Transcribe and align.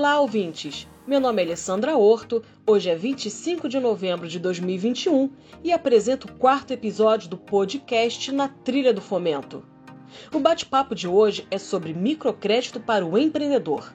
Olá, 0.00 0.18
ouvintes! 0.18 0.88
Meu 1.06 1.20
nome 1.20 1.42
é 1.42 1.44
Alessandra 1.44 1.94
Horto, 1.94 2.42
hoje 2.66 2.88
é 2.88 2.94
25 2.94 3.68
de 3.68 3.78
novembro 3.78 4.26
de 4.26 4.38
2021 4.38 5.30
e 5.62 5.70
apresento 5.74 6.26
o 6.26 6.32
quarto 6.32 6.70
episódio 6.70 7.28
do 7.28 7.36
podcast 7.36 8.32
Na 8.32 8.48
Trilha 8.48 8.94
do 8.94 9.02
Fomento. 9.02 9.62
O 10.32 10.40
bate-papo 10.40 10.94
de 10.94 11.06
hoje 11.06 11.46
é 11.50 11.58
sobre 11.58 11.92
microcrédito 11.92 12.80
para 12.80 13.04
o 13.04 13.18
empreendedor. 13.18 13.92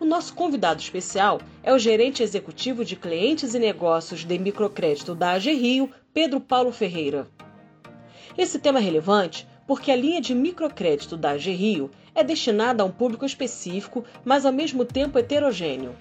O 0.00 0.06
nosso 0.06 0.32
convidado 0.32 0.80
especial 0.80 1.38
é 1.62 1.70
o 1.70 1.78
gerente 1.78 2.22
executivo 2.22 2.82
de 2.82 2.96
clientes 2.96 3.52
e 3.52 3.58
negócios 3.58 4.24
de 4.24 4.38
microcrédito 4.38 5.14
da 5.14 5.32
AG 5.32 5.52
Rio, 5.52 5.90
Pedro 6.14 6.40
Paulo 6.40 6.72
Ferreira. 6.72 7.28
Esse 8.38 8.58
tema 8.58 8.78
é 8.78 8.82
relevante 8.82 9.46
porque 9.66 9.90
a 9.90 9.96
linha 9.96 10.22
de 10.22 10.34
microcrédito 10.34 11.14
da 11.14 11.32
AG 11.32 11.50
Rio 11.50 11.90
é 12.14 12.22
destinada 12.22 12.82
a 12.82 12.86
um 12.86 12.90
público 12.90 13.24
específico, 13.24 14.04
mas 14.24 14.44
ao 14.44 14.52
mesmo 14.52 14.84
tempo 14.84 15.18
heterogêneo. 15.18 15.94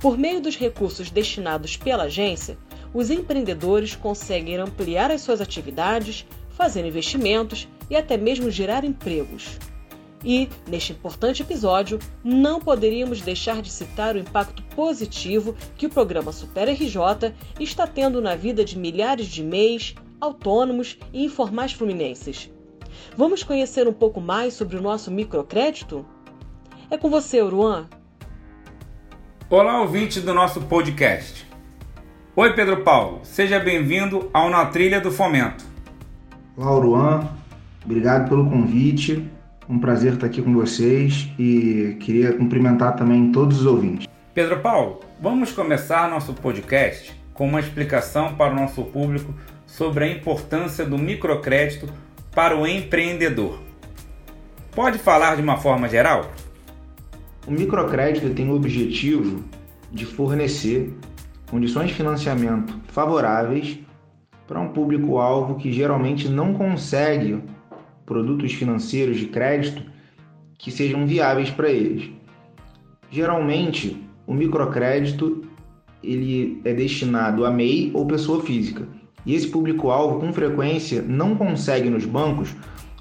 Por 0.00 0.18
meio 0.18 0.40
dos 0.40 0.56
recursos 0.56 1.10
destinados 1.10 1.76
pela 1.76 2.04
agência, 2.04 2.58
os 2.92 3.10
empreendedores 3.10 3.96
conseguem 3.96 4.56
ampliar 4.56 5.10
as 5.10 5.22
suas 5.22 5.40
atividades, 5.40 6.26
fazer 6.50 6.86
investimentos 6.86 7.68
e 7.90 7.96
até 7.96 8.16
mesmo 8.16 8.50
gerar 8.50 8.84
empregos. 8.84 9.58
E, 10.24 10.48
neste 10.66 10.92
importante 10.92 11.42
episódio, 11.42 11.98
não 12.22 12.58
poderíamos 12.58 13.20
deixar 13.20 13.60
de 13.60 13.70
citar 13.70 14.14
o 14.14 14.18
impacto 14.18 14.62
positivo 14.74 15.54
que 15.76 15.86
o 15.86 15.90
programa 15.90 16.32
Super 16.32 16.68
RJ 16.68 17.34
está 17.60 17.86
tendo 17.86 18.22
na 18.22 18.34
vida 18.34 18.64
de 18.64 18.78
milhares 18.78 19.26
de 19.26 19.42
MEIs, 19.42 19.94
autônomos 20.18 20.98
e 21.12 21.24
informais 21.24 21.72
fluminenses. 21.72 22.50
Vamos 23.16 23.42
conhecer 23.42 23.86
um 23.86 23.92
pouco 23.92 24.20
mais 24.20 24.54
sobre 24.54 24.76
o 24.76 24.82
nosso 24.82 25.10
microcrédito? 25.10 26.04
É 26.90 26.96
com 26.96 27.08
você, 27.08 27.40
Uruan. 27.40 27.86
Olá, 29.48 29.80
ouvinte 29.80 30.20
do 30.20 30.34
nosso 30.34 30.62
podcast. 30.62 31.46
Oi, 32.34 32.52
Pedro 32.54 32.82
Paulo, 32.82 33.20
seja 33.22 33.60
bem-vindo 33.60 34.28
ao 34.32 34.50
Na 34.50 34.66
Trilha 34.66 35.00
do 35.00 35.12
Fomento. 35.12 35.64
Olá, 36.56 36.76
Uruan, 36.76 37.28
obrigado 37.84 38.28
pelo 38.28 38.50
convite. 38.50 39.30
Um 39.68 39.78
prazer 39.78 40.14
estar 40.14 40.26
aqui 40.26 40.42
com 40.42 40.52
vocês 40.52 41.30
e 41.38 41.96
queria 42.00 42.32
cumprimentar 42.32 42.96
também 42.96 43.30
todos 43.30 43.60
os 43.60 43.66
ouvintes. 43.66 44.08
Pedro 44.34 44.58
Paulo, 44.58 45.00
vamos 45.20 45.52
começar 45.52 46.10
nosso 46.10 46.34
podcast 46.34 47.14
com 47.32 47.46
uma 47.46 47.60
explicação 47.60 48.34
para 48.34 48.52
o 48.52 48.56
nosso 48.56 48.82
público 48.82 49.32
sobre 49.66 50.04
a 50.04 50.08
importância 50.08 50.84
do 50.84 50.98
microcrédito 50.98 51.88
para 52.34 52.58
o 52.58 52.66
empreendedor. 52.66 53.60
Pode 54.72 54.98
falar 54.98 55.36
de 55.36 55.42
uma 55.42 55.56
forma 55.56 55.88
geral? 55.88 56.32
O 57.46 57.50
microcrédito 57.50 58.30
tem 58.30 58.50
o 58.50 58.56
objetivo 58.56 59.44
de 59.92 60.04
fornecer 60.04 60.92
condições 61.48 61.88
de 61.88 61.94
financiamento 61.94 62.74
favoráveis 62.88 63.78
para 64.48 64.58
um 64.58 64.70
público-alvo 64.70 65.54
que 65.54 65.72
geralmente 65.72 66.28
não 66.28 66.52
consegue 66.54 67.40
produtos 68.04 68.52
financeiros 68.52 69.18
de 69.18 69.26
crédito 69.26 69.84
que 70.58 70.72
sejam 70.72 71.06
viáveis 71.06 71.50
para 71.50 71.70
eles. 71.70 72.10
Geralmente, 73.10 74.02
o 74.26 74.34
microcrédito 74.34 75.42
ele 76.02 76.60
é 76.64 76.74
destinado 76.74 77.46
a 77.46 77.50
MEI 77.50 77.92
ou 77.94 78.06
pessoa 78.06 78.42
física. 78.42 78.86
E 79.26 79.34
esse 79.34 79.48
público-alvo, 79.48 80.20
com 80.20 80.32
frequência, 80.32 81.02
não 81.02 81.34
consegue 81.34 81.88
nos 81.88 82.04
bancos 82.04 82.54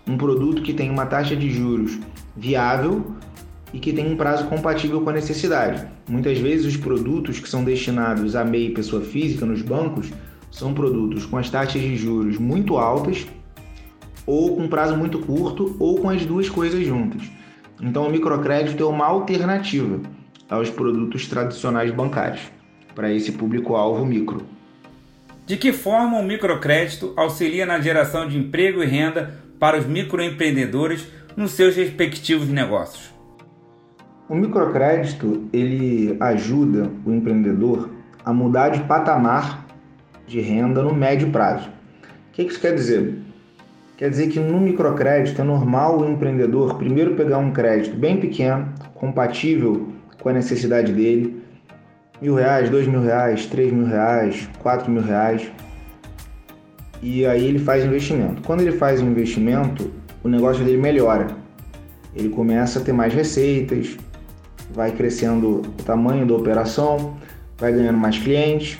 um 0.07 0.17
produto 0.17 0.61
que 0.61 0.73
tem 0.73 0.89
uma 0.89 1.05
taxa 1.05 1.35
de 1.35 1.49
juros 1.49 1.99
viável 2.35 3.16
e 3.73 3.79
que 3.79 3.91
tem 3.91 4.11
um 4.11 4.16
prazo 4.16 4.45
compatível 4.45 5.01
com 5.01 5.09
a 5.09 5.13
necessidade. 5.13 5.85
Muitas 6.07 6.38
vezes, 6.38 6.66
os 6.66 6.78
produtos 6.78 7.39
que 7.39 7.50
são 7.50 7.63
destinados 7.63 8.35
a 8.35 8.44
MEI 8.44 8.69
pessoa 8.69 9.01
física 9.01 9.45
nos 9.45 9.61
bancos 9.61 10.11
são 10.51 10.73
produtos 10.73 11.25
com 11.25 11.38
as 11.38 11.50
taxas 11.50 11.81
de 11.81 11.95
juros 11.95 12.38
muito 12.38 12.78
altas, 12.78 13.25
ou 14.25 14.55
com 14.55 14.67
prazo 14.67 14.95
muito 14.95 15.19
curto, 15.19 15.75
ou 15.79 16.00
com 16.00 16.09
as 16.09 16.25
duas 16.25 16.47
coisas 16.47 16.85
juntas. 16.85 17.23
Então, 17.81 18.07
o 18.07 18.11
microcrédito 18.11 18.84
é 18.84 18.85
uma 18.85 19.05
alternativa 19.05 20.00
aos 20.50 20.69
produtos 20.69 21.28
tradicionais 21.28 21.91
bancários 21.91 22.41
para 22.94 23.11
esse 23.11 23.31
público-alvo 23.31 24.05
micro. 24.05 24.45
De 25.45 25.57
que 25.57 25.73
forma 25.73 26.17
o 26.19 26.23
microcrédito 26.23 27.11
auxilia 27.17 27.65
na 27.65 27.81
geração 27.81 28.29
de 28.29 28.37
emprego 28.37 28.81
e 28.81 28.85
renda 28.85 29.39
para 29.59 29.77
os 29.77 29.85
microempreendedores 29.85 31.05
nos 31.35 31.51
seus 31.51 31.75
respectivos 31.75 32.47
negócios? 32.47 33.13
O 34.29 34.35
microcrédito 34.35 35.49
ele 35.51 36.15
ajuda 36.21 36.89
o 37.05 37.11
empreendedor 37.11 37.89
a 38.23 38.31
mudar 38.31 38.69
de 38.69 38.83
patamar 38.85 39.67
de 40.25 40.39
renda 40.39 40.81
no 40.81 40.95
médio 40.95 41.29
prazo. 41.29 41.67
O 41.67 42.31
que 42.31 42.43
isso 42.43 42.61
quer 42.61 42.73
dizer? 42.73 43.19
Quer 43.97 44.09
dizer 44.09 44.29
que 44.29 44.39
no 44.39 44.61
microcrédito 44.61 45.41
é 45.41 45.43
normal 45.43 45.99
o 45.99 46.09
empreendedor 46.09 46.77
primeiro 46.77 47.15
pegar 47.15 47.39
um 47.39 47.51
crédito 47.51 47.97
bem 47.97 48.17
pequeno, 48.17 48.73
compatível 48.93 49.89
com 50.21 50.29
a 50.29 50.33
necessidade 50.33 50.93
dele, 50.93 51.42
mil 52.23 52.35
reais, 52.35 52.69
dois 52.69 52.88
mil 52.88 53.01
reais, 53.01 53.45
três 53.47 53.72
mil 53.72 53.85
reais, 53.85 54.50
quatro 54.59 54.89
mil 54.89 55.03
reais. 55.03 55.51
E 57.01 57.25
aí 57.25 57.45
ele 57.45 57.59
faz 57.59 57.84
investimento. 57.84 58.41
Quando 58.44 58.61
ele 58.61 58.72
faz 58.72 59.01
o 59.01 59.03
investimento, 59.03 59.91
o 60.23 60.29
negócio 60.29 60.63
dele 60.63 60.78
melhora. 60.78 61.28
Ele 62.16 62.29
começa 62.29 62.79
a 62.79 62.81
ter 62.81 62.94
mais 62.94 63.13
receitas, 63.13 63.97
vai 64.73 64.91
crescendo 64.91 65.57
o 65.57 65.84
tamanho 65.84 66.25
da 66.25 66.34
operação, 66.34 67.17
vai 67.57 67.73
ganhando 67.73 67.97
mais 67.97 68.17
clientes. 68.17 68.79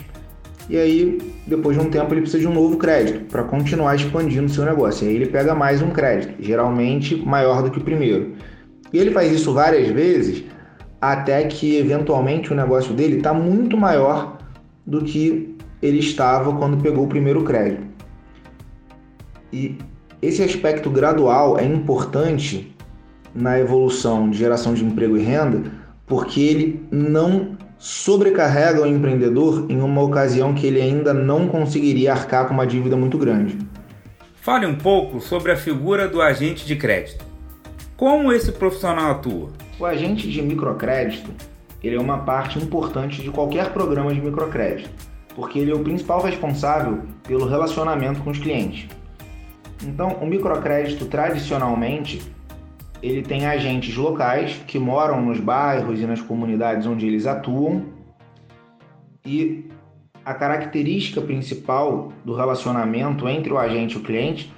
E 0.70 0.78
aí, 0.78 1.18
depois 1.46 1.76
de 1.76 1.84
um 1.84 1.90
tempo, 1.90 2.14
ele 2.14 2.22
precisa 2.22 2.40
de 2.40 2.48
um 2.48 2.54
novo 2.54 2.78
crédito 2.78 3.26
para 3.26 3.42
continuar 3.42 3.94
expandindo 3.94 4.46
o 4.46 4.48
seu 4.48 4.64
negócio. 4.64 5.04
E 5.04 5.10
aí 5.10 5.16
ele 5.16 5.26
pega 5.26 5.54
mais 5.54 5.82
um 5.82 5.90
crédito, 5.90 6.42
geralmente 6.42 7.14
maior 7.14 7.62
do 7.62 7.70
que 7.70 7.76
o 7.76 7.82
primeiro. 7.82 8.32
E 8.90 8.98
ele 8.98 9.10
faz 9.10 9.30
isso 9.30 9.52
várias 9.52 9.88
vezes 9.88 10.44
até 11.12 11.44
que 11.44 11.76
eventualmente 11.76 12.52
o 12.52 12.56
negócio 12.56 12.94
dele 12.94 13.18
está 13.18 13.34
muito 13.34 13.76
maior 13.76 14.38
do 14.86 15.02
que 15.02 15.56
ele 15.82 15.98
estava 15.98 16.54
quando 16.54 16.82
pegou 16.82 17.04
o 17.04 17.08
primeiro 17.08 17.42
crédito. 17.44 17.82
E 19.52 19.76
esse 20.22 20.42
aspecto 20.42 20.88
gradual 20.90 21.58
é 21.58 21.64
importante 21.64 22.74
na 23.34 23.58
evolução 23.58 24.30
de 24.30 24.38
geração 24.38 24.72
de 24.72 24.84
emprego 24.84 25.16
e 25.16 25.22
renda, 25.22 25.70
porque 26.06 26.40
ele 26.40 26.86
não 26.90 27.56
sobrecarrega 27.78 28.80
o 28.82 28.86
empreendedor 28.86 29.66
em 29.68 29.80
uma 29.80 30.02
ocasião 30.02 30.54
que 30.54 30.66
ele 30.66 30.80
ainda 30.80 31.12
não 31.12 31.48
conseguiria 31.48 32.12
arcar 32.12 32.46
com 32.46 32.54
uma 32.54 32.66
dívida 32.66 32.96
muito 32.96 33.18
grande. 33.18 33.58
Fale 34.36 34.64
um 34.66 34.74
pouco 34.74 35.20
sobre 35.20 35.52
a 35.52 35.56
figura 35.56 36.08
do 36.08 36.22
agente 36.22 36.66
de 36.66 36.76
crédito. 36.76 37.24
Como 37.96 38.32
esse 38.32 38.52
profissional 38.52 39.10
atua? 39.10 39.50
O 39.78 39.84
agente 39.84 40.30
de 40.30 40.40
microcrédito 40.40 41.30
ele 41.82 41.96
é 41.96 42.00
uma 42.00 42.18
parte 42.18 42.58
importante 42.58 43.20
de 43.20 43.30
qualquer 43.30 43.72
programa 43.72 44.14
de 44.14 44.20
microcrédito, 44.20 44.88
porque 45.34 45.58
ele 45.58 45.70
é 45.70 45.74
o 45.74 45.80
principal 45.80 46.22
responsável 46.22 47.02
pelo 47.26 47.46
relacionamento 47.46 48.22
com 48.22 48.30
os 48.30 48.38
clientes. 48.38 48.88
Então, 49.82 50.16
o 50.20 50.26
microcrédito 50.26 51.04
tradicionalmente 51.06 52.22
ele 53.02 53.20
tem 53.20 53.46
agentes 53.46 53.94
locais 53.96 54.62
que 54.66 54.78
moram 54.78 55.20
nos 55.20 55.38
bairros 55.38 56.00
e 56.00 56.06
nas 56.06 56.22
comunidades 56.22 56.86
onde 56.86 57.06
eles 57.06 57.26
atuam 57.26 57.84
e 59.26 59.68
a 60.24 60.32
característica 60.32 61.20
principal 61.20 62.12
do 62.24 62.34
relacionamento 62.34 63.28
entre 63.28 63.52
o 63.52 63.58
agente 63.58 63.96
e 63.96 63.98
o 63.98 64.02
cliente 64.02 64.50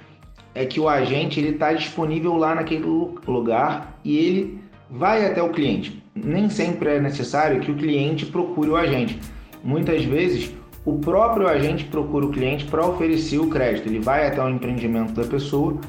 é 0.55 0.65
que 0.65 0.79
o 0.79 0.87
agente 0.87 1.41
ele 1.41 1.49
está 1.49 1.73
disponível 1.73 2.37
lá 2.37 2.55
naquele 2.55 2.85
lugar 3.27 3.99
e 4.03 4.17
ele 4.17 4.66
vai 4.89 5.25
até 5.25 5.41
o 5.41 5.49
cliente. 5.49 6.03
Nem 6.15 6.49
sempre 6.49 6.89
é 6.89 6.99
necessário 6.99 7.59
que 7.59 7.71
o 7.71 7.75
cliente 7.75 8.25
procure 8.25 8.69
o 8.69 8.75
agente. 8.75 9.19
Muitas 9.63 10.03
vezes, 10.03 10.53
o 10.85 10.99
próprio 10.99 11.47
agente 11.47 11.85
procura 11.85 12.25
o 12.25 12.31
cliente 12.31 12.65
para 12.65 12.85
oferecer 12.85 13.39
o 13.39 13.49
crédito. 13.49 13.87
Ele 13.87 13.99
vai 13.99 14.27
até 14.27 14.41
o 14.41 14.49
empreendimento 14.49 15.13
da 15.13 15.25
pessoa 15.25 15.79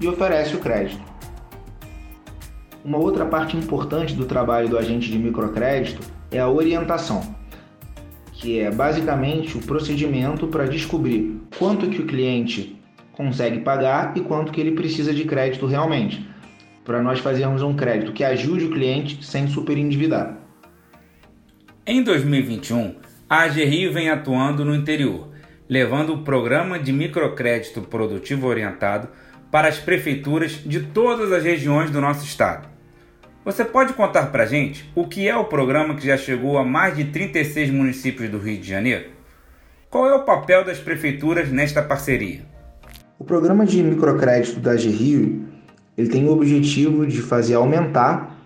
e 0.00 0.06
oferece 0.06 0.54
o 0.54 0.58
crédito. 0.58 1.02
Uma 2.84 2.98
outra 2.98 3.26
parte 3.26 3.56
importante 3.56 4.14
do 4.14 4.24
trabalho 4.24 4.68
do 4.68 4.78
agente 4.78 5.10
de 5.10 5.18
microcrédito 5.18 6.00
é 6.30 6.38
a 6.38 6.48
orientação, 6.48 7.20
que 8.32 8.60
é 8.60 8.70
basicamente 8.70 9.58
o 9.58 9.60
procedimento 9.60 10.46
para 10.46 10.66
descobrir 10.66 11.40
quanto 11.58 11.88
que 11.88 12.00
o 12.00 12.06
cliente 12.06 12.80
consegue 13.12 13.60
pagar 13.60 14.16
e 14.16 14.20
quanto 14.20 14.52
que 14.52 14.60
ele 14.60 14.72
precisa 14.72 15.12
de 15.12 15.24
crédito 15.24 15.66
realmente 15.66 16.24
para 16.86 17.02
nós 17.02 17.18
fazermos 17.18 17.62
um 17.62 17.74
crédito 17.74 18.12
que 18.12 18.22
ajude 18.22 18.66
o 18.66 18.70
cliente 18.70 19.26
sem 19.26 19.48
superendividar. 19.48 20.38
Em 21.84 22.02
2021, 22.02 22.94
a 23.28 23.42
AG 23.42 23.64
Rio 23.64 23.92
vem 23.92 24.08
atuando 24.08 24.64
no 24.64 24.74
interior, 24.74 25.28
levando 25.68 26.14
o 26.14 26.22
programa 26.22 26.78
de 26.78 26.92
microcrédito 26.92 27.82
produtivo 27.82 28.46
orientado 28.46 29.08
para 29.50 29.68
as 29.68 29.78
prefeituras 29.78 30.62
de 30.64 30.80
todas 30.80 31.32
as 31.32 31.42
regiões 31.42 31.90
do 31.90 32.00
nosso 32.00 32.24
estado. 32.24 32.68
Você 33.44 33.64
pode 33.64 33.92
contar 33.92 34.26
pra 34.26 34.46
gente 34.46 34.88
o 34.94 35.06
que 35.06 35.28
é 35.28 35.36
o 35.36 35.44
programa 35.44 35.96
que 35.96 36.06
já 36.06 36.16
chegou 36.16 36.56
a 36.56 36.64
mais 36.64 36.96
de 36.96 37.06
36 37.06 37.70
municípios 37.70 38.30
do 38.30 38.38
Rio 38.38 38.60
de 38.60 38.68
Janeiro? 38.68 39.10
Qual 39.90 40.08
é 40.08 40.14
o 40.14 40.24
papel 40.24 40.64
das 40.64 40.78
prefeituras 40.78 41.50
nesta 41.50 41.82
parceria? 41.82 42.42
O 43.18 43.24
programa 43.24 43.64
de 43.64 43.82
microcrédito 43.82 44.60
da 44.60 44.74
Rio 44.74 45.55
ele 45.96 46.08
tem 46.08 46.26
o 46.26 46.32
objetivo 46.32 47.06
de 47.06 47.20
fazer 47.22 47.54
aumentar 47.54 48.36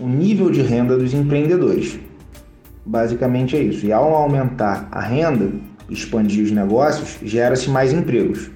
o 0.00 0.06
nível 0.06 0.50
de 0.50 0.62
renda 0.62 0.96
dos 0.96 1.12
empreendedores. 1.12 1.98
Basicamente 2.86 3.56
é 3.56 3.62
isso. 3.62 3.84
E 3.84 3.92
ao 3.92 4.14
aumentar 4.14 4.88
a 4.90 5.00
renda, 5.00 5.50
expandir 5.90 6.44
os 6.44 6.50
negócios, 6.50 7.18
gera-se 7.22 7.68
mais 7.68 7.92
empregos. 7.92 8.50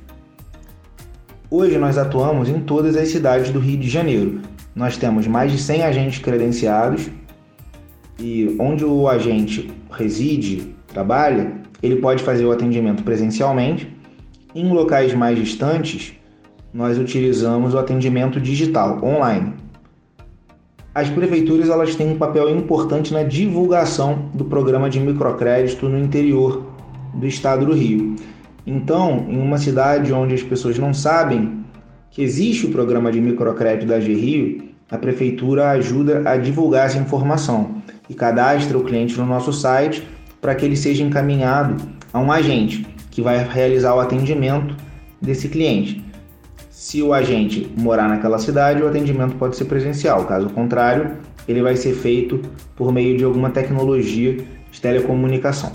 Hoje 1.50 1.77
nós 1.77 1.99
atuamos 1.99 2.49
em 2.49 2.61
todas 2.61 2.97
as 2.97 3.09
cidades 3.09 3.50
do 3.50 3.59
Rio 3.59 3.79
de 3.79 3.91
Janeiro. 3.91 4.41
Nós 4.75 4.97
temos 4.97 5.27
mais 5.27 5.53
de 5.53 5.59
100 5.59 5.83
agentes 5.83 6.19
credenciados 6.19 7.11
e 8.19 8.56
onde 8.59 8.85
o 8.85 9.06
agente 9.06 9.71
reside, 9.91 10.75
trabalha, 10.87 11.61
ele 11.83 11.97
pode 11.97 12.23
fazer 12.23 12.47
o 12.47 12.53
atendimento 12.53 13.03
presencialmente. 13.03 13.94
Em 14.55 14.73
locais 14.73 15.12
mais 15.12 15.39
distantes, 15.39 16.15
nós 16.73 16.99
utilizamos 16.99 17.75
o 17.75 17.79
atendimento 17.79 18.41
digital, 18.41 18.99
online. 19.05 19.55
As 20.95 21.09
prefeituras 21.09 21.69
elas 21.69 21.95
têm 21.95 22.11
um 22.11 22.19
papel 22.19 22.55
importante 22.55 23.13
na 23.13 23.23
divulgação 23.23 24.31
do 24.35 24.45
programa 24.45 24.91
de 24.91 25.01
microcrédito 25.01 25.89
no 25.89 25.99
interior 25.99 26.67
do 27.15 27.27
estado 27.27 27.67
do 27.67 27.73
Rio. 27.73 28.17
Então, 28.67 29.27
em 29.29 29.39
uma 29.39 29.59
cidade 29.59 30.13
onde 30.13 30.35
as 30.35 30.43
pessoas 30.43 30.79
não 30.79 30.95
sabem 30.95 31.65
que 32.11 32.23
existe 32.23 32.67
o 32.67 32.71
programa 32.71 33.11
de 33.11 33.21
microcrédito 33.21 33.87
da 33.87 33.99
Rio, 33.99 34.63
a 34.91 34.99
prefeitura 34.99 35.71
ajuda 35.71 36.29
a 36.29 36.37
divulgar 36.37 36.87
essa 36.87 36.99
informação 36.99 37.83
e 38.09 38.15
cadastra 38.15 38.77
o 38.77 38.85
cliente 38.85 39.19
no 39.19 39.25
nosso 39.25 39.53
site 39.53 40.07
para 40.41 40.55
que 40.55 40.65
ele 40.65 40.77
seja 40.77 41.03
encaminhado 41.03 41.83
a 42.13 42.21
um 42.21 42.31
agente 42.31 42.87
que 43.11 43.23
vai 43.23 43.43
realizar 43.43 43.95
o 43.95 44.01
atendimento 44.01 44.77
desse 45.21 45.49
cliente. 45.49 46.12
Se 46.82 47.00
o 47.00 47.14
agente 47.14 47.73
morar 47.79 48.08
naquela 48.08 48.40
cidade, 48.40 48.82
o 48.82 48.88
atendimento 48.88 49.37
pode 49.37 49.55
ser 49.55 49.67
presencial. 49.67 50.26
Caso 50.26 50.50
contrário, 50.50 51.17
ele 51.46 51.62
vai 51.62 51.76
ser 51.76 51.94
feito 51.94 52.43
por 52.75 52.93
meio 52.93 53.17
de 53.17 53.23
alguma 53.23 53.50
tecnologia 53.50 54.44
de 54.69 54.81
telecomunicação. 54.81 55.70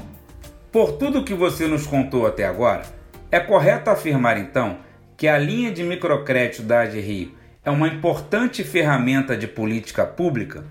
Por 0.70 0.92
tudo 0.98 1.24
que 1.24 1.34
você 1.34 1.66
nos 1.66 1.88
contou 1.88 2.28
até 2.28 2.46
agora, 2.46 2.82
é 3.32 3.40
correto 3.40 3.90
afirmar 3.90 4.38
então 4.38 4.80
que 5.16 5.30
a 5.30 5.38
linha 5.38 5.72
de 5.72 5.82
microcrédito 5.82 6.64
da 6.64 6.82
AGRIO 6.82 7.32
é 7.64 7.72
uma 7.72 7.88
importante 7.88 8.62
ferramenta 8.66 9.38
de 9.38 9.48
política 9.48 10.06
pública? 10.06 10.66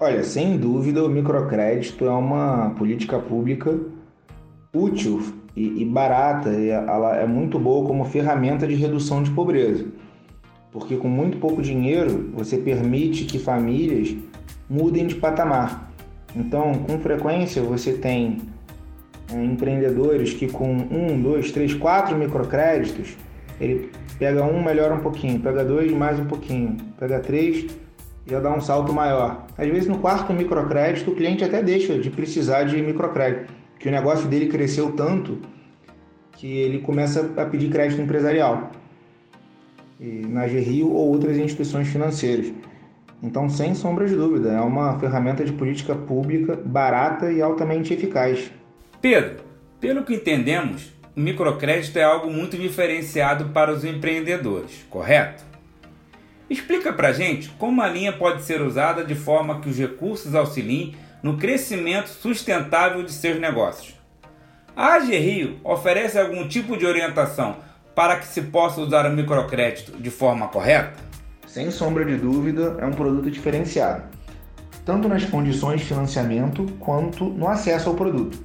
Olha, 0.00 0.24
sem 0.24 0.56
dúvida, 0.56 1.04
o 1.04 1.08
microcrédito 1.10 2.06
é 2.06 2.10
uma 2.10 2.70
política 2.78 3.18
pública 3.18 3.78
útil 4.72 5.41
e, 5.56 5.82
e 5.82 5.84
barata, 5.84 6.50
e 6.50 6.68
ela 6.68 7.16
é 7.16 7.26
muito 7.26 7.58
boa 7.58 7.86
como 7.86 8.04
ferramenta 8.04 8.66
de 8.66 8.74
redução 8.74 9.22
de 9.22 9.30
pobreza. 9.30 9.86
Porque 10.70 10.96
com 10.96 11.08
muito 11.08 11.38
pouco 11.38 11.60
dinheiro 11.60 12.30
você 12.34 12.56
permite 12.56 13.24
que 13.24 13.38
famílias 13.38 14.16
mudem 14.68 15.06
de 15.06 15.14
patamar. 15.14 15.92
Então, 16.34 16.72
com 16.74 16.98
frequência 16.98 17.60
você 17.62 17.92
tem 17.92 18.38
é, 19.30 19.44
empreendedores 19.44 20.32
que 20.32 20.48
com 20.48 20.72
um, 20.72 21.20
dois, 21.20 21.52
três, 21.52 21.74
quatro 21.74 22.16
microcréditos, 22.16 23.16
ele 23.60 23.90
pega 24.18 24.42
um, 24.42 24.62
melhora 24.62 24.94
um 24.94 25.00
pouquinho, 25.00 25.38
pega 25.40 25.62
dois, 25.62 25.92
mais 25.92 26.18
um 26.18 26.24
pouquinho, 26.24 26.78
pega 26.98 27.20
três, 27.20 27.66
já 28.26 28.40
dá 28.40 28.50
um 28.50 28.60
salto 28.62 28.94
maior. 28.94 29.44
Às 29.58 29.68
vezes 29.68 29.88
no 29.88 29.98
quarto 29.98 30.32
microcrédito 30.32 31.10
o 31.10 31.14
cliente 31.14 31.44
até 31.44 31.62
deixa 31.62 31.98
de 31.98 32.08
precisar 32.08 32.64
de 32.64 32.80
microcrédito 32.80 33.61
que 33.82 33.88
o 33.88 33.92
negócio 33.92 34.28
dele 34.28 34.46
cresceu 34.46 34.92
tanto 34.92 35.40
que 36.30 36.46
ele 36.46 36.78
começa 36.78 37.32
a 37.36 37.44
pedir 37.44 37.68
crédito 37.68 38.00
empresarial 38.00 38.70
na 39.98 40.46
GRIO 40.46 40.88
ou 40.88 41.08
outras 41.08 41.36
instituições 41.36 41.88
financeiras. 41.88 42.52
Então, 43.20 43.48
sem 43.48 43.74
sombra 43.74 44.06
de 44.06 44.14
dúvida, 44.14 44.52
é 44.52 44.60
uma 44.60 44.98
ferramenta 45.00 45.44
de 45.44 45.52
política 45.52 45.96
pública 45.96 46.56
barata 46.64 47.32
e 47.32 47.42
altamente 47.42 47.92
eficaz. 47.92 48.52
Pedro, 49.00 49.42
pelo 49.80 50.04
que 50.04 50.14
entendemos, 50.14 50.92
o 51.16 51.20
microcrédito 51.20 51.98
é 51.98 52.04
algo 52.04 52.30
muito 52.30 52.56
diferenciado 52.56 53.46
para 53.46 53.72
os 53.72 53.84
empreendedores, 53.84 54.86
correto? 54.88 55.44
Explica 56.48 56.92
pra 56.92 57.12
gente 57.12 57.48
como 57.58 57.82
a 57.82 57.88
linha 57.88 58.12
pode 58.12 58.42
ser 58.42 58.62
usada 58.62 59.04
de 59.04 59.16
forma 59.16 59.60
que 59.60 59.68
os 59.68 59.78
recursos 59.78 60.36
auxiliem 60.36 60.94
no 61.22 61.36
crescimento 61.36 62.08
sustentável 62.08 63.02
de 63.02 63.12
seus 63.12 63.38
negócios. 63.38 63.94
A 64.74 64.94
AG 64.94 65.16
Rio 65.18 65.60
oferece 65.62 66.18
algum 66.18 66.48
tipo 66.48 66.76
de 66.76 66.84
orientação 66.84 67.56
para 67.94 68.16
que 68.16 68.26
se 68.26 68.42
possa 68.42 68.80
usar 68.80 69.06
o 69.06 69.14
microcrédito 69.14 69.92
de 69.92 70.10
forma 70.10 70.48
correta? 70.48 70.94
Sem 71.46 71.70
sombra 71.70 72.04
de 72.04 72.16
dúvida, 72.16 72.76
é 72.80 72.86
um 72.86 72.92
produto 72.92 73.30
diferenciado, 73.30 74.04
tanto 74.84 75.08
nas 75.08 75.24
condições 75.24 75.80
de 75.80 75.86
financiamento 75.86 76.66
quanto 76.80 77.24
no 77.24 77.46
acesso 77.46 77.90
ao 77.90 77.94
produto. 77.94 78.38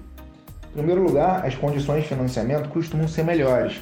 Em 0.72 0.74
primeiro 0.74 1.02
lugar, 1.02 1.46
as 1.46 1.56
condições 1.56 2.04
de 2.04 2.10
financiamento 2.10 2.70
costumam 2.70 3.08
ser 3.08 3.24
melhores. 3.24 3.82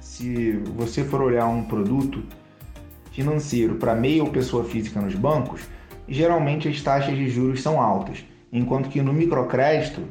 Se 0.00 0.52
você 0.74 1.04
for 1.04 1.20
olhar 1.20 1.46
um 1.46 1.62
produto 1.62 2.24
financeiro 3.12 3.74
para 3.74 3.94
meia 3.94 4.24
ou 4.24 4.30
pessoa 4.30 4.64
física 4.64 5.00
nos 5.00 5.14
bancos, 5.14 5.60
geralmente 6.10 6.68
as 6.68 6.82
taxas 6.82 7.16
de 7.16 7.30
juros 7.30 7.62
são 7.62 7.80
altas, 7.80 8.24
enquanto 8.52 8.88
que 8.88 9.00
no 9.00 9.12
microcrédito, 9.12 10.02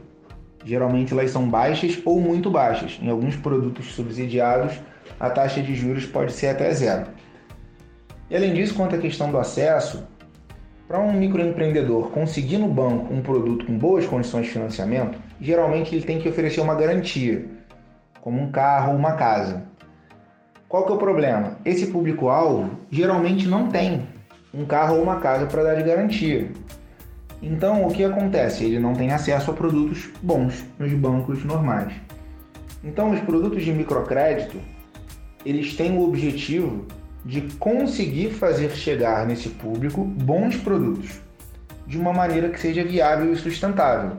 geralmente 0.64 1.14
elas 1.14 1.30
são 1.30 1.48
baixas 1.48 2.00
ou 2.06 2.22
muito 2.22 2.50
baixas. 2.50 2.98
Em 3.02 3.10
alguns 3.10 3.36
produtos 3.36 3.92
subsidiados, 3.94 4.80
a 5.20 5.30
taxa 5.30 5.62
de 5.62 5.76
juros 5.76 6.06
pode 6.06 6.32
ser 6.32 6.48
até 6.48 6.74
zero. 6.74 7.08
E 8.30 8.36
além 8.36 8.54
disso, 8.54 8.76
quanto 8.76 8.96
à 8.96 8.98
questão 8.98 9.30
do 9.30 9.38
acesso, 9.38 10.08
para 10.88 11.00
um 11.00 11.12
microempreendedor 11.12 12.10
conseguir 12.12 12.58
no 12.58 12.68
banco 12.68 13.14
um 13.14 13.22
produto 13.22 13.66
com 13.66 13.78
boas 13.78 14.06
condições 14.06 14.46
de 14.46 14.54
financiamento, 14.54 15.20
geralmente 15.42 15.94
ele 15.94 16.06
tem 16.06 16.20
que 16.20 16.30
oferecer 16.30 16.62
uma 16.62 16.76
garantia, 16.76 17.46
como 18.22 18.42
um 18.42 18.52
carro 18.52 18.94
ou 18.94 18.98
uma 18.98 19.14
casa. 19.14 19.64
Qual 20.68 20.86
que 20.86 20.92
é 20.92 20.96
o 20.96 21.00
problema? 21.00 21.58
Esse 21.66 21.88
público-alvo 21.88 22.72
geralmente 22.90 23.48
não 23.48 23.68
tem 23.68 24.08
um 24.54 24.66
carro 24.66 24.98
ou 24.98 25.04
uma 25.04 25.20
casa 25.20 25.46
para 25.46 25.64
dar 25.64 25.76
de 25.76 25.84
garantia. 25.84 26.52
Então, 27.42 27.86
o 27.86 27.92
que 27.92 28.04
acontece? 28.04 28.66
Ele 28.66 28.80
não 28.80 28.94
tem 28.94 29.12
acesso 29.12 29.52
a 29.52 29.54
produtos 29.54 30.10
bons 30.22 30.66
nos 30.78 30.92
bancos 30.94 31.44
normais. 31.46 31.94
Então, 32.84 33.12
os 33.12 33.20
produtos 33.22 33.64
de 33.64 33.72
microcrédito, 33.72 34.58
eles 35.46 35.76
têm 35.76 35.98
o 35.98 36.04
objetivo 36.04 36.86
de 37.26 37.42
conseguir 37.58 38.32
fazer 38.32 38.72
chegar 38.72 39.26
nesse 39.26 39.50
público 39.50 40.04
bons 40.04 40.58
produtos 40.58 41.22
de 41.86 41.98
uma 41.98 42.14
maneira 42.14 42.50
que 42.50 42.60
seja 42.60 42.84
viável 42.84 43.34
e 43.34 43.38
sustentável. 43.38 44.18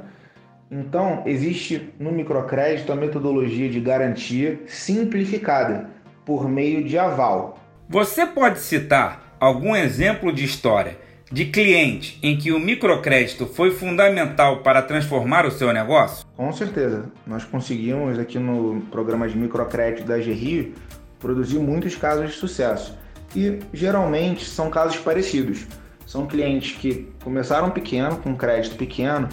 Então, 0.71 1.23
existe 1.27 1.93
no 1.99 2.13
microcrédito 2.13 2.93
a 2.93 2.97
metodologia 2.97 3.69
de 3.69 3.81
garantia 3.81 4.61
simplificada 4.67 5.91
por 6.25 6.49
meio 6.49 6.85
de 6.85 6.97
aval. 6.99 7.59
Você 7.89 8.25
pode 8.25 8.61
citar 8.61 9.30
algum 9.41 9.75
exemplo 9.75 10.31
de 10.31 10.45
história 10.45 10.99
de 11.33 11.47
cliente 11.47 12.19
em 12.23 12.37
que 12.37 12.53
o 12.53 12.59
microcrédito 12.59 13.47
foi 13.47 13.71
fundamental 13.71 14.59
para 14.59 14.83
transformar 14.83 15.47
o 15.47 15.51
seu 15.51 15.73
negócio? 15.73 16.27
Com 16.37 16.53
certeza. 16.53 17.05
Nós 17.27 17.45
conseguimos 17.45 18.19
aqui 18.19 18.39
no 18.39 18.83
programa 18.91 19.29
de 19.29 19.39
microcrédito 19.39 20.07
da 20.07 20.19
GRI 20.19 20.75
produzir 21.19 21.59
muitos 21.59 21.95
casos 21.97 22.31
de 22.31 22.37
sucesso. 22.37 22.99
E 23.35 23.61
geralmente 23.73 24.45
são 24.45 24.69
casos 24.69 24.99
parecidos. 24.99 25.67
São 26.05 26.27
clientes 26.27 26.77
que 26.77 27.09
começaram 27.23 27.71
pequeno, 27.71 28.17
com 28.17 28.35
crédito 28.37 28.77
pequeno, 28.77 29.29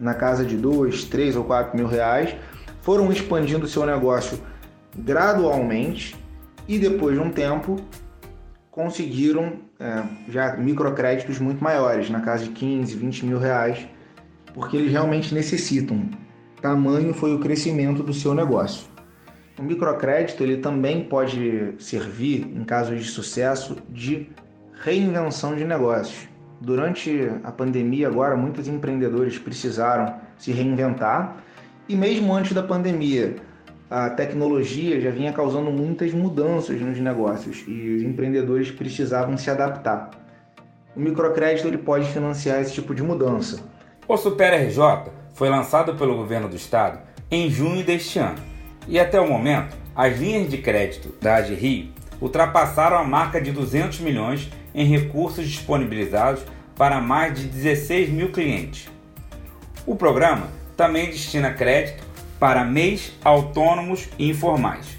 na 0.00 0.14
casa 0.14 0.44
de 0.44 0.56
2, 0.56 1.04
3 1.04 1.36
ou 1.36 1.44
4 1.44 1.76
mil 1.76 1.86
reais, 1.86 2.34
foram 2.80 3.12
expandindo 3.12 3.66
o 3.66 3.68
seu 3.68 3.84
negócio 3.86 4.40
gradualmente 4.96 6.16
e 6.66 6.78
depois 6.78 7.14
de 7.14 7.20
um 7.20 7.30
tempo 7.30 7.76
conseguiram 8.72 9.58
é, 9.78 10.02
já 10.30 10.56
microcréditos 10.56 11.38
muito 11.38 11.62
maiores, 11.62 12.08
na 12.08 12.22
casa 12.22 12.44
de 12.44 12.50
15, 12.50 12.96
20 12.96 13.26
mil 13.26 13.38
reais, 13.38 13.86
porque 14.54 14.78
eles 14.78 14.90
realmente 14.90 15.32
necessitam. 15.32 16.08
Tamanho 16.60 17.12
foi 17.12 17.34
o 17.34 17.38
crescimento 17.38 18.02
do 18.02 18.14
seu 18.14 18.34
negócio. 18.34 18.86
O 19.58 19.62
microcrédito 19.62 20.42
ele 20.42 20.56
também 20.56 21.04
pode 21.04 21.74
servir, 21.78 22.46
em 22.46 22.64
casos 22.64 22.98
de 22.98 23.04
sucesso, 23.04 23.76
de 23.90 24.30
reinvenção 24.82 25.54
de 25.54 25.64
negócios. 25.64 26.26
Durante 26.58 27.30
a 27.44 27.52
pandemia, 27.52 28.08
agora, 28.08 28.36
muitos 28.36 28.68
empreendedores 28.68 29.38
precisaram 29.38 30.14
se 30.38 30.50
reinventar 30.50 31.36
e, 31.88 31.94
mesmo 31.94 32.32
antes 32.32 32.54
da 32.54 32.62
pandemia, 32.62 33.36
a 33.92 34.08
tecnologia 34.08 34.98
já 34.98 35.10
vinha 35.10 35.34
causando 35.34 35.70
muitas 35.70 36.14
mudanças 36.14 36.80
nos 36.80 36.98
negócios 36.98 37.62
e 37.68 37.96
os 37.96 38.02
empreendedores 38.02 38.70
precisavam 38.70 39.36
se 39.36 39.50
adaptar. 39.50 40.12
o 40.96 41.00
microcrédito 41.00 41.68
ele 41.68 41.76
pode 41.76 42.08
financiar 42.08 42.62
esse 42.62 42.72
tipo 42.72 42.94
de 42.94 43.02
mudança. 43.02 43.60
O 44.08 44.16
Super 44.16 44.54
RJ 44.54 45.12
foi 45.34 45.50
lançado 45.50 45.94
pelo 45.94 46.16
governo 46.16 46.48
do 46.48 46.56
estado 46.56 47.00
em 47.30 47.50
junho 47.50 47.84
deste 47.84 48.18
ano 48.18 48.38
e 48.88 48.98
até 48.98 49.20
o 49.20 49.28
momento 49.28 49.76
as 49.94 50.18
linhas 50.18 50.48
de 50.48 50.56
crédito 50.56 51.14
da 51.20 51.36
AG 51.36 51.52
Rio 51.54 51.90
ultrapassaram 52.18 52.96
a 52.96 53.04
marca 53.04 53.42
de 53.42 53.52
200 53.52 54.00
milhões 54.00 54.50
em 54.74 54.86
recursos 54.86 55.46
disponibilizados 55.46 56.42
para 56.74 56.98
mais 56.98 57.38
de 57.38 57.44
16 57.46 58.08
mil 58.08 58.32
clientes. 58.32 58.88
O 59.84 59.94
programa 59.94 60.48
também 60.78 61.10
destina 61.10 61.52
crédito 61.52 62.11
para 62.42 62.64
MEIs 62.64 63.12
autônomos 63.22 64.08
e 64.18 64.28
informais. 64.28 64.98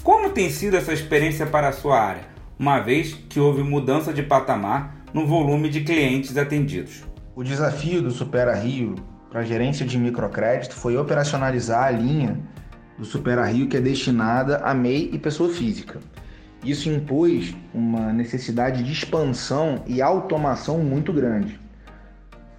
Como 0.00 0.30
tem 0.30 0.48
sido 0.48 0.76
essa 0.76 0.92
experiência 0.92 1.44
para 1.44 1.70
a 1.70 1.72
sua 1.72 2.00
área, 2.00 2.22
uma 2.56 2.78
vez 2.78 3.14
que 3.28 3.40
houve 3.40 3.64
mudança 3.64 4.12
de 4.12 4.22
patamar 4.22 5.02
no 5.12 5.26
volume 5.26 5.68
de 5.68 5.80
clientes 5.80 6.36
atendidos? 6.36 7.02
O 7.34 7.42
desafio 7.42 8.00
do 8.00 8.12
Supera 8.12 8.54
Rio 8.54 8.94
para 9.28 9.40
a 9.40 9.44
gerência 9.44 9.84
de 9.84 9.98
microcrédito 9.98 10.76
foi 10.76 10.96
operacionalizar 10.96 11.86
a 11.86 11.90
linha 11.90 12.38
do 12.96 13.04
Supera 13.04 13.44
Rio 13.44 13.66
que 13.66 13.78
é 13.78 13.80
destinada 13.80 14.58
a 14.58 14.72
MEI 14.72 15.10
e 15.12 15.18
pessoa 15.18 15.52
física. 15.52 15.98
Isso 16.64 16.88
impôs 16.88 17.56
uma 17.74 18.12
necessidade 18.12 18.84
de 18.84 18.92
expansão 18.92 19.82
e 19.84 20.00
automação 20.00 20.78
muito 20.78 21.12
grande. 21.12 21.58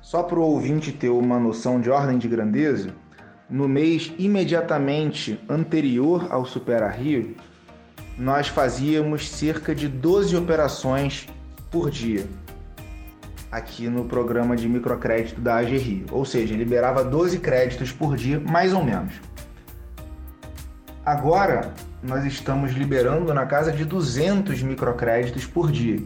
Só 0.01 0.21
para 0.23 0.37
o 0.37 0.43
ouvinte 0.43 0.91
ter 0.91 1.07
uma 1.07 1.39
noção 1.39 1.79
de 1.79 1.89
ordem 1.89 2.17
de 2.17 2.27
grandeza, 2.27 3.01
no 3.53 3.69
mês 3.69 4.11
imediatamente 4.17 5.39
anterior 5.47 6.25
ao 6.31 6.43
Supera 6.43 6.89
Rio, 6.89 7.35
nós 8.17 8.47
fazíamos 8.47 9.29
cerca 9.29 9.75
de 9.75 9.87
12 9.87 10.35
operações 10.35 11.27
por 11.69 11.91
dia 11.91 12.25
aqui 13.51 13.87
no 13.87 14.05
programa 14.05 14.55
de 14.55 14.67
microcrédito 14.67 15.39
da 15.39 15.57
AG 15.57 15.77
Rio, 15.77 16.05
ou 16.09 16.25
seja, 16.25 16.55
liberava 16.55 17.03
12 17.03 17.37
créditos 17.37 17.91
por 17.91 18.17
dia, 18.17 18.39
mais 18.39 18.73
ou 18.73 18.83
menos. 18.83 19.21
Agora, 21.05 21.71
nós 22.01 22.25
estamos 22.25 22.71
liberando 22.71 23.31
na 23.35 23.45
casa 23.45 23.71
de 23.71 23.85
200 23.85 24.63
microcréditos 24.63 25.45
por 25.45 25.71
dia. 25.71 25.99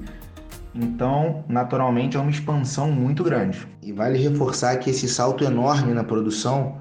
Então, 0.76 1.46
naturalmente, 1.48 2.18
é 2.18 2.20
uma 2.20 2.30
expansão 2.30 2.92
muito 2.92 3.24
grande. 3.24 3.66
E 3.82 3.94
vale 3.94 4.18
reforçar 4.18 4.76
que 4.80 4.90
esse 4.90 5.08
salto 5.08 5.46
enorme 5.46 5.94
na 5.94 6.04
produção, 6.04 6.78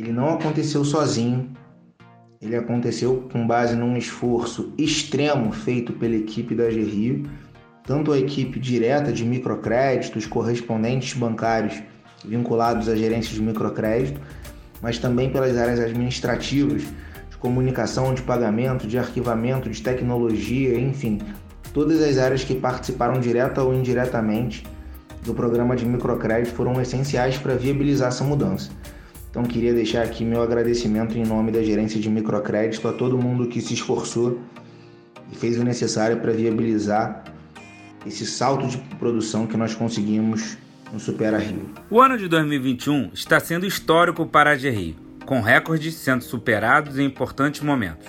ele 0.00 0.12
não 0.12 0.30
aconteceu 0.30 0.84
sozinho. 0.84 1.50
Ele 2.40 2.56
aconteceu 2.56 3.28
com 3.30 3.46
base 3.46 3.76
num 3.76 3.96
esforço 3.96 4.72
extremo 4.78 5.52
feito 5.52 5.92
pela 5.92 6.14
equipe 6.14 6.54
da 6.54 6.64
AG 6.64 6.82
Rio 6.82 7.26
tanto 7.90 8.12
a 8.12 8.18
equipe 8.18 8.60
direta 8.60 9.12
de 9.12 9.24
microcréditos, 9.24 10.24
correspondentes 10.24 11.18
bancários 11.18 11.82
vinculados 12.24 12.88
à 12.88 12.94
gerência 12.94 13.34
de 13.34 13.42
microcrédito, 13.42 14.20
mas 14.80 14.98
também 14.98 15.30
pelas 15.30 15.56
áreas 15.56 15.80
administrativas, 15.80 16.82
de 16.82 17.36
comunicação, 17.38 18.14
de 18.14 18.22
pagamento, 18.22 18.86
de 18.86 18.96
arquivamento, 18.96 19.68
de 19.68 19.82
tecnologia, 19.82 20.78
enfim, 20.78 21.18
todas 21.74 22.00
as 22.00 22.16
áreas 22.16 22.44
que 22.44 22.54
participaram 22.54 23.18
direta 23.18 23.60
ou 23.60 23.74
indiretamente 23.74 24.64
do 25.24 25.34
programa 25.34 25.74
de 25.74 25.84
microcrédito 25.84 26.54
foram 26.54 26.80
essenciais 26.80 27.38
para 27.38 27.56
viabilizar 27.56 28.08
essa 28.08 28.22
mudança. 28.22 28.70
Então 29.30 29.44
queria 29.44 29.72
deixar 29.72 30.02
aqui 30.02 30.24
meu 30.24 30.42
agradecimento 30.42 31.16
em 31.16 31.24
nome 31.24 31.52
da 31.52 31.62
gerência 31.62 32.00
de 32.00 32.10
microcrédito 32.10 32.86
a 32.88 32.92
todo 32.92 33.16
mundo 33.16 33.46
que 33.46 33.60
se 33.60 33.74
esforçou 33.74 34.40
e 35.30 35.36
fez 35.36 35.56
o 35.56 35.62
necessário 35.62 36.16
para 36.16 36.32
viabilizar 36.32 37.22
esse 38.04 38.26
salto 38.26 38.66
de 38.66 38.78
produção 38.98 39.46
que 39.46 39.56
nós 39.56 39.72
conseguimos 39.72 40.58
no 40.92 40.98
Supera 40.98 41.38
Rio. 41.38 41.70
O 41.88 42.00
ano 42.00 42.18
de 42.18 42.26
2021 42.26 43.10
está 43.14 43.38
sendo 43.38 43.64
histórico 43.64 44.26
para 44.26 44.50
a 44.50 44.56
GRI, 44.56 44.96
com 45.24 45.40
recordes 45.40 45.94
sendo 45.94 46.24
superados 46.24 46.98
em 46.98 47.04
importantes 47.04 47.60
momentos. 47.60 48.08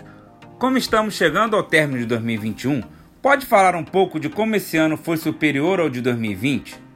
Como 0.57 0.77
estamos 0.77 1.13
chegando 1.13 1.55
ao 1.55 1.61
término 1.61 1.99
de 1.99 2.05
2021, 2.07 2.81
pode 3.21 3.45
falar 3.45 3.75
um 3.75 3.83
pouco 3.83 4.19
de 4.19 4.27
como 4.27 4.55
esse 4.55 4.75
ano 4.75 4.97
foi 4.97 5.17
superior 5.17 5.79
ao 5.79 5.89
de 5.89 6.01
2020? 6.01 6.90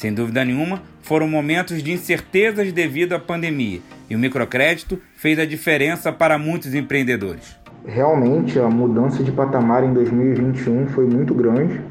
Sem 0.00 0.14
dúvida 0.14 0.42
nenhuma, 0.46 0.80
foram 1.02 1.28
momentos 1.28 1.82
de 1.82 1.92
incertezas 1.92 2.72
devido 2.72 3.12
à 3.12 3.18
pandemia 3.18 3.80
e 4.08 4.16
o 4.16 4.18
microcrédito 4.18 4.98
fez 5.14 5.38
a 5.38 5.44
diferença 5.44 6.10
para 6.10 6.38
muitos 6.38 6.74
empreendedores. 6.74 7.54
Realmente, 7.84 8.58
a 8.58 8.66
mudança 8.66 9.22
de 9.22 9.30
patamar 9.30 9.84
em 9.84 9.92
2021 9.92 10.86
foi 10.86 11.04
muito 11.04 11.34
grande 11.34 11.82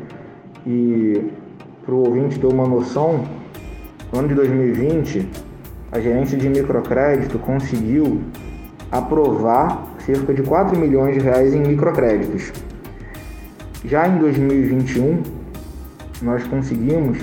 e 0.66 1.24
para 1.86 1.94
o 1.94 2.00
ouvinte 2.00 2.40
ter 2.40 2.48
uma 2.48 2.68
noção, 2.68 3.28
no 4.12 4.18
ano 4.18 4.30
de 4.30 4.34
2020, 4.34 5.30
a 5.92 6.00
gerência 6.00 6.36
de 6.36 6.50
microcrédito 6.50 7.38
conseguiu 7.38 8.24
aprovar 8.92 9.88
cerca 10.00 10.34
de 10.34 10.42
4 10.42 10.76
milhões 10.80 11.14
de 11.14 11.20
reais 11.20 11.54
em 11.54 11.62
microcréditos. 11.62 12.52
Já 13.86 14.08
em 14.08 14.18
2021, 14.18 15.22
nós 16.24 16.44
conseguimos 16.48 17.20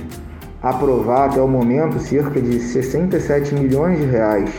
aprovar 0.71 1.31
até 1.31 1.41
o 1.41 1.49
momento 1.49 1.99
cerca 1.99 2.41
de 2.41 2.59
67 2.59 3.55
milhões 3.55 3.99
de 3.99 4.07
reais 4.07 4.51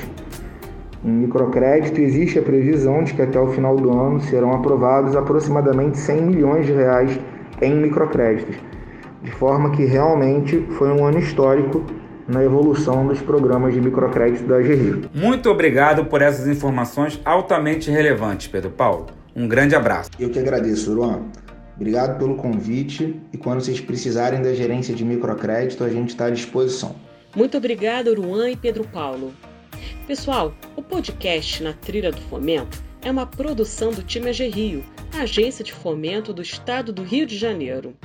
em 1.03 1.11
microcrédito. 1.11 1.99
Existe 1.99 2.39
a 2.39 2.41
previsão 2.41 3.03
de 3.03 3.13
que 3.13 3.21
até 3.21 3.39
o 3.39 3.47
final 3.47 3.75
do 3.75 3.91
ano 3.91 4.19
serão 4.21 4.53
aprovados 4.53 5.15
aproximadamente 5.15 5.97
100 5.97 6.21
milhões 6.21 6.65
de 6.65 6.73
reais 6.73 7.19
em 7.61 7.75
microcréditos 7.75 8.55
de 9.27 9.31
forma 9.31 9.71
que 9.71 9.83
realmente 9.83 10.65
foi 10.77 10.89
um 10.89 11.05
ano 11.05 11.19
histórico 11.19 11.83
na 12.27 12.43
evolução 12.43 13.07
dos 13.07 13.21
programas 13.21 13.73
de 13.73 13.81
microcrédito 13.81 14.45
da 14.45 14.57
AGRI. 14.57 15.09
Muito 15.13 15.49
obrigado 15.49 16.05
por 16.05 16.21
essas 16.21 16.47
informações 16.47 17.19
altamente 17.23 17.89
relevantes, 17.89 18.47
Pedro 18.47 18.69
Paulo. 18.69 19.07
Um 19.35 19.47
grande 19.47 19.75
abraço. 19.75 20.09
Eu 20.19 20.29
que 20.29 20.39
agradeço, 20.39 20.93
Luan. 20.93 21.21
Obrigado 21.77 22.17
pelo 22.17 22.35
convite 22.35 23.21
e 23.31 23.37
quando 23.37 23.61
vocês 23.61 23.79
precisarem 23.79 24.41
da 24.41 24.53
gerência 24.53 24.95
de 24.95 25.05
microcrédito, 25.05 25.83
a 25.83 25.89
gente 25.89 26.09
está 26.09 26.25
à 26.25 26.29
disposição. 26.31 26.95
Muito 27.35 27.55
obrigado, 27.55 28.07
Uruan 28.07 28.49
e 28.49 28.57
Pedro 28.57 28.83
Paulo. 28.87 29.31
Pessoal, 30.07 30.55
o 30.75 30.81
podcast 30.81 31.61
Na 31.61 31.73
Trilha 31.73 32.11
do 32.11 32.21
Fomento 32.21 32.81
é 33.03 33.11
uma 33.11 33.27
produção 33.27 33.91
do 33.91 34.01
time 34.01 34.29
AG 34.29 34.47
Rio, 34.47 34.83
a 35.13 35.21
agência 35.21 35.63
de 35.63 35.71
fomento 35.71 36.33
do 36.33 36.41
estado 36.41 36.91
do 36.91 37.03
Rio 37.03 37.27
de 37.27 37.37
Janeiro. 37.37 37.95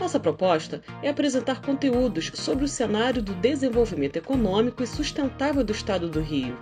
Nossa 0.00 0.18
proposta 0.18 0.80
é 1.02 1.10
apresentar 1.10 1.60
conteúdos 1.60 2.30
sobre 2.34 2.64
o 2.64 2.68
cenário 2.68 3.20
do 3.20 3.34
desenvolvimento 3.34 4.16
econômico 4.16 4.82
e 4.82 4.86
sustentável 4.86 5.62
do 5.62 5.72
Estado 5.72 6.08
do 6.08 6.20
Rio. 6.20 6.56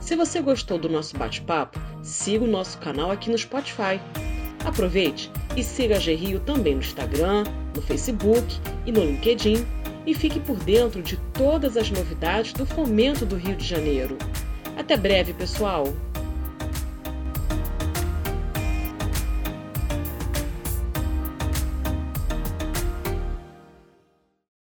Se 0.00 0.14
você 0.14 0.40
gostou 0.40 0.78
do 0.78 0.88
nosso 0.88 1.16
bate-papo, 1.16 1.80
siga 2.02 2.44
o 2.44 2.48
nosso 2.48 2.78
canal 2.78 3.10
aqui 3.10 3.30
no 3.30 3.38
Spotify. 3.38 3.98
Aproveite 4.64 5.30
e 5.56 5.62
siga 5.62 5.96
a 5.96 6.00
G-Rio 6.00 6.40
também 6.40 6.74
no 6.74 6.80
Instagram, 6.80 7.44
no 7.74 7.82
Facebook 7.82 8.60
e 8.86 8.92
no 8.92 9.00
LinkedIn 9.00 9.64
e 10.06 10.14
fique 10.14 10.40
por 10.40 10.56
dentro 10.56 11.02
de 11.02 11.16
todas 11.32 11.76
as 11.76 11.90
novidades 11.90 12.52
do 12.52 12.66
fomento 12.66 13.24
do 13.24 13.36
Rio 13.36 13.56
de 13.56 13.66
Janeiro. 13.66 14.16
Até 14.76 14.96
breve, 14.96 15.32
pessoal! 15.32 15.84